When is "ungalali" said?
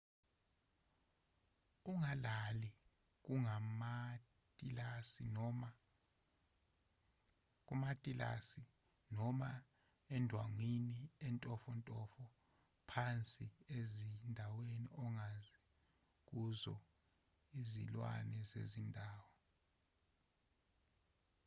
1.91-2.69